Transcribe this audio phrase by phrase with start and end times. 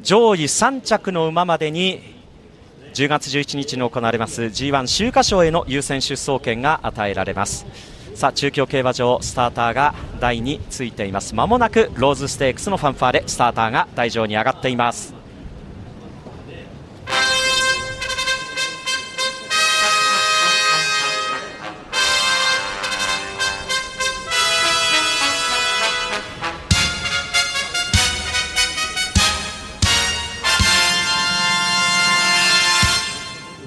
[0.00, 2.00] 上位3着の馬までに
[2.94, 7.66] 10月11日に行われます G1 秋華賞への優先出走権が与えられます。
[8.14, 11.34] さあ中京競馬場スターターが台についています。
[11.34, 15.17] まもなくローズステークスのファンファーレスターターが台上に上がっています。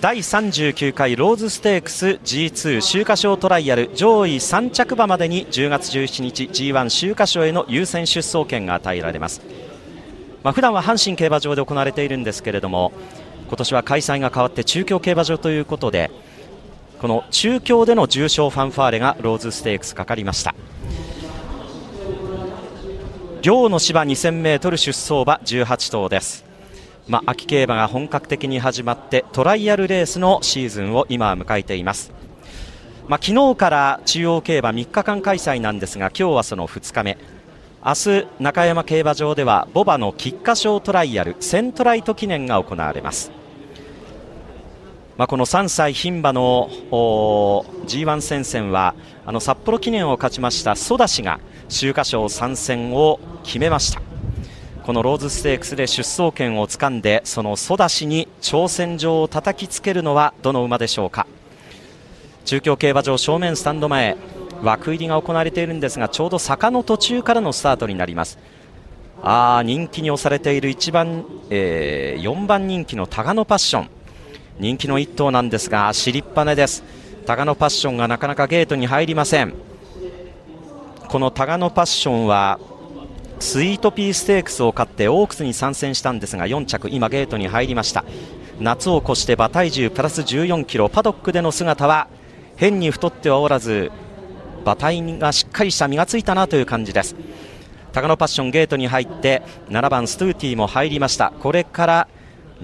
[0.00, 9.40] 第39回ローズステークス G2 秋華賞トライアル上位3着馬までに10月17日 G1 秋華賞への優先出走権が与えられます、
[10.44, 12.92] まあ、普段は阪神競馬場で行われているんですけれども
[13.48, 16.12] 今年は開催が変わって中京競馬場ということで
[17.00, 20.54] この中京での重賞ファンファーレがローズステークスかかりました。
[23.40, 26.47] 両の芝 2000m 出走馬18頭です。
[27.08, 32.12] まあ、秋競馬が本格的に始まってトライアルレースのシーズンを今迎えています、
[33.08, 37.18] まあ、昨日から中央競馬3日間開催なんですが今日はその2日目。
[37.84, 43.30] 明日中山競馬場ではボバの菊花賞トライアル1000トライト記念が行われます。
[45.16, 54.07] まあ、この3歳牝馬の G1 戦線はあの札幌記念を勝ちましたソダシが秋華賞参戦を決めました。
[54.88, 61.26] このローズステークスで出走権をつかんでそのソダシに挑戦状を叩きつけるのはどの馬でしょうか？
[62.46, 64.16] 中京競馬場正面スタンド前
[64.62, 68.38] 枠入りが行われているんですがちょうど坂の途中からのスタートになります。
[69.22, 73.90] あ人気に押されている1番、えー、4番人気のタガノパッション。
[74.58, 76.82] 人気の1頭なんですが尻っぱねです。
[77.26, 79.52] タガノパッションがなかなかゲートに入りません。
[81.08, 82.58] このタガノパッションは
[83.40, 88.04] スイートピーステークスを勝ってオークスに参戦したんですが4着今ゲートに入りました。
[88.60, 90.88] 夏を越して馬体重プラス14キロ。
[90.88, 92.08] パドックでの姿は
[92.56, 93.92] 変に太ってはおらず
[94.62, 97.14] 馬体がしっかりした身がついたなという感じです。
[97.92, 101.32] タガノパッションゲートに入って7番ストゥーティーも入りました。
[101.40, 102.08] これから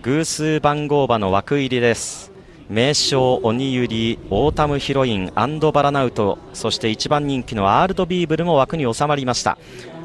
[0.00, 2.32] 偶数番号馬の枠入りです。
[2.68, 9.58] メイショウオニユリオータムヒロインアンドヴァラナウトそして1番人気のアールドヴィーヴルも枠に収まりました。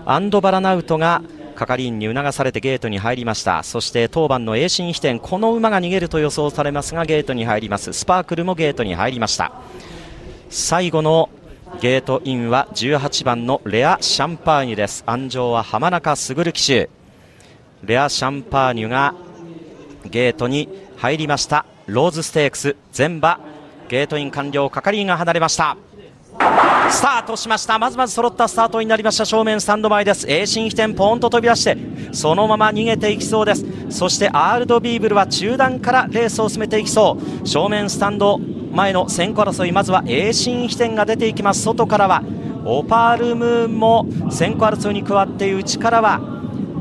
[0.09, 1.21] アンドバラナウトが
[1.55, 3.61] 係員に促されてゲートに入りました。
[3.63, 7.91] そして当番の栄進飛天この馬が逃げると予想されますがゲートに入ります。
[7.91, 9.51] スパークルもゲートに入りました。
[10.49, 11.29] 最後の
[11.81, 15.03] ゲートインは18番のレア・シャンパーニュです。
[15.05, 16.89] 安城は浜中卓騎手。
[17.83, 19.13] レア・シャンパーニュが
[20.05, 21.65] ゲートに入りました。
[21.85, 23.41] ローズステークス全馬
[23.89, 25.75] ゲートイン完了係員が離れました。
[26.89, 27.77] スタートしました。
[27.77, 29.25] まずまず揃ったスタートになりました。
[29.25, 30.25] 正面スタンド前です。
[30.29, 31.77] エイシンヒテンポーンと飛び出して
[32.13, 33.65] そのまま逃げていきそうです。
[33.89, 37.47] そしてアールドヴィーヴルは中団からレースを進めていきそう。
[37.47, 38.39] 正面スタンド
[38.71, 41.61] 前の先行争いまずはエイシンヒテンが出ていきます。
[41.61, 42.23] 外からは
[42.65, 46.36] オパールムーンも先行争いに加わって内からは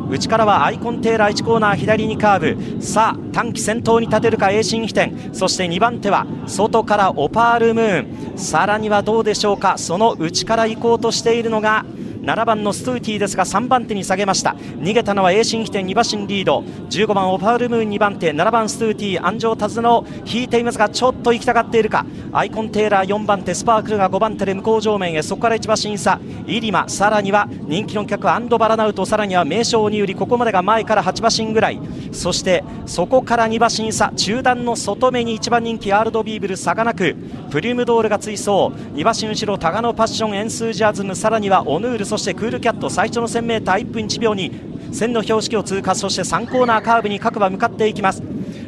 [0.09, 2.83] 内からはアイコンテーラー1コーナー左にカーブ。
[2.83, 8.39] さあ単騎先頭に立てるかエイシンヒテンそして2番手は外からオパールムーン。
[8.39, 9.79] さらにはどうでしょうか？
[9.79, 11.85] その内から行こうとしているのが
[12.27, 14.57] 7番のストゥーティーですが3番手に下げました。
[14.81, 16.65] 逃げたのはエイシンヒテン2馬身リード。
[16.91, 18.33] 15番オパールムーン2番手。
[18.33, 22.05] 7番ストゥーティー鞍上手綱を引いていますがちょっと行きたがっているか。
[22.33, 25.23] アイコンテーラー4番手スパークルが5番手で向こう正面へ。
[25.23, 29.07] そこから1馬身差イリマさらには人気の一角アンドヴァラナウト。
[29.07, 31.81] さらにはメイショウオニユリここまでが前から8馬身ぐらい。
[32.17, 37.15] そしてそこから2馬身差中団の外目に1番人気アールドヴィーヴル差がなく
[37.51, 38.51] プリュムドールが追走。
[38.95, 44.51] 2馬身後ろタガノパッションエンスージアズムさらにはオヌールそしてクールキャット最初の 1000m1 分1秒2、
[44.93, 48.23] 千の標識を通過そして3コーナーカーブに各馬向かっていきます。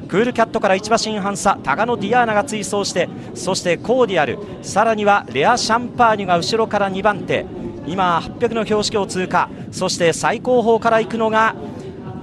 [0.08, 7.46] クールキャットから1馬身半差タガノディアーナが追走してそしてコーディアルさらにはレアシャンパーニュが後ろから2番手。
[7.86, 9.48] 今800の標識を通過。
[9.70, 11.54] そして最後方から行くのが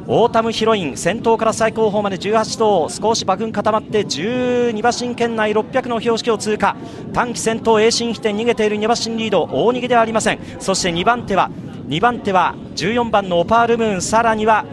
[0.07, 6.75] オータムヒロイン先頭から最後方まで18頭少し馬群固まって12馬身圏内600の標識を通過。
[7.11, 10.39] 単騎先頭エイシンヒテン逃げている2馬身リード大逃げではありません。
[10.59, 11.49] そして2番手は
[11.87, 14.63] 2番手は14番のオパールムーンさらには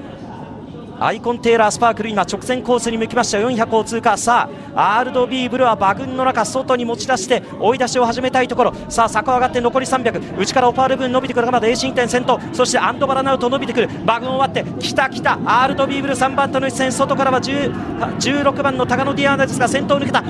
[1.02, 3.38] アイコンテーラースパークル今直線コースに向きました。
[3.38, 4.16] 400を通過。
[4.16, 8.74] さあアールドヴィーヴルは馬群の中外に持ち出して追い出しを始めたいところ。
[8.88, 11.46] さあ坂上がって残り300内からオパールムーン伸びてくる。
[11.46, 13.88] がまだ A 進点先頭そしてアンドヴァラナウト伸びてくる。
[14.04, 15.32] 馬群を割ってきたきた。
[15.44, 16.92] アールドビーブル3番との一戦。
[16.92, 20.22] 外からは16番のタガノディアーナですが先頭抜けた。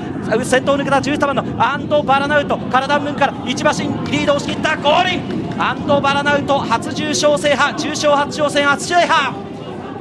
[0.43, 0.97] 先頭抜けた。
[0.97, 2.57] 17番のアンドバラナウト。
[2.57, 4.75] 体分から1馬身リードを押しきった。
[4.77, 5.61] ゴールイン。
[5.61, 7.77] アンドバラナウト初重賞制覇。
[7.77, 9.42] 重賞初挑戦初制覇。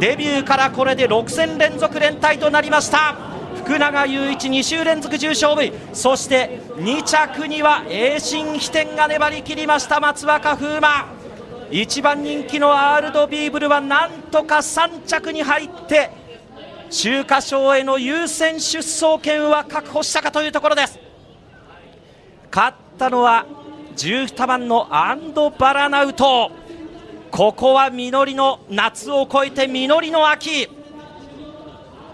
[0.03, 3.15] デビューからこれで6戦連続連帯となりました。
[3.55, 11.07] 福永雄一2週連続重賞 V そして2着には栄新飛天が粘り切りました松若風磨。
[11.71, 16.11] 1番人気のアールドビーブルはなんとか3着に入って
[16.89, 20.99] 秋華賞への優先出走権は確保したかというところです。
[22.53, 23.47] 勝ったのは
[23.95, 26.51] 12番のアンドバラナウト。
[27.33, 30.69] ここは実りの夏を超えて実りの秋。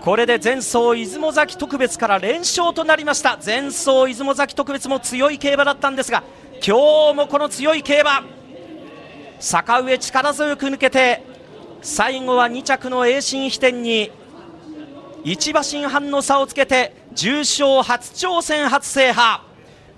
[0.01, 3.37] これで前走出雲崎特別から連勝となりました。
[3.45, 6.23] 前走出雲崎特別も強い競馬だったんですが
[6.65, 8.23] 今日もこの強い競馬。
[9.41, 11.25] 坂上力強く抜けて
[11.83, 14.13] 最後は2着の栄新飛天に
[15.25, 19.43] 1馬身半の差をつけて重賞初挑戦初制覇。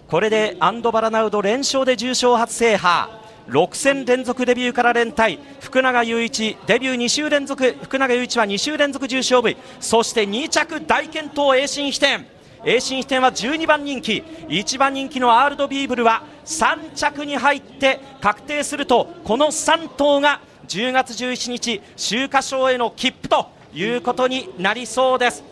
[0.08, 3.19] これでアンドバラナウド連勝で重賞初制覇。
[3.48, 5.38] 6戦連続デビューから連帯。
[5.60, 7.76] 福永雄一デビュー2週連続。
[7.82, 12.26] 福永雄一は2週連続重賞 V そして2着大健闘栄新飛天。
[12.64, 14.22] 栄新飛天は12番人気。
[14.48, 25.44] 1番人気のアールドビーブルは3着に入って確定するとこの3頭が10月11日秋華賞への切符ということになりそうです。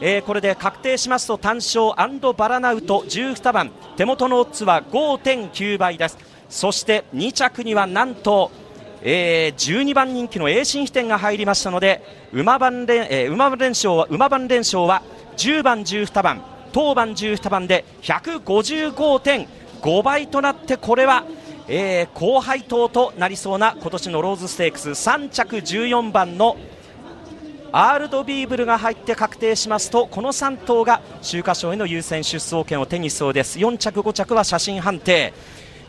[0.00, 1.92] えー、これで確定しますと単勝
[2.36, 3.70] バラナウト12番。
[3.96, 6.18] 手元のオッズは5.9倍です。
[6.48, 8.50] そして2着にはなんと、
[9.02, 12.02] えー、12番人気の栄新飛天が入りましたので
[12.32, 15.02] 馬番連,、えー、馬連勝は馬番連勝は
[15.36, 21.24] 10番、12番当番12番で155.5倍となってこれは、
[21.68, 26.56] えー、高配当となりそうな今年のローズステークス3着14番の
[27.72, 33.58] アールドビーブルが入って確定しますとこの3頭が秋華賞への優先出走権を手にしそうです。
[33.58, 35.32] 4着5着は写真判定。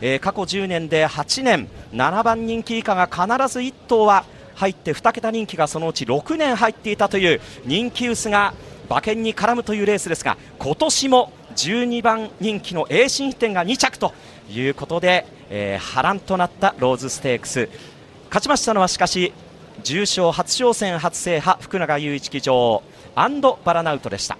[0.00, 3.22] えー、過去10年で8年7番人気以下が必
[3.52, 4.24] ず1頭は
[4.54, 8.54] 入って2桁人気がそのうち6年入っていたという人気薄が
[8.88, 14.12] 馬券に絡むというレースですが今年も12番人気の栄新飛天が2着と
[14.50, 17.68] いうことで、えー、波乱となったローズステークス
[18.26, 19.32] 勝ちましたのはしかし
[19.82, 22.82] 重賞初挑戦初制覇福永雄一騎乗
[23.14, 24.38] アンドバラナウトでした。